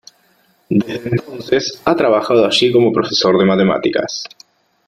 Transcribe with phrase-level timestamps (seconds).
[0.71, 4.23] Desde entonces ha trabajado allí como profesor de matemáticas.